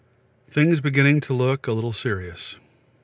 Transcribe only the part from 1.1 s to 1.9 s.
to look a